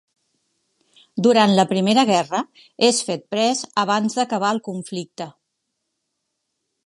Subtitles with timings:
[1.27, 2.39] Durant la primera guerra
[2.89, 5.31] és fet pres abans d'acabar el conflicte.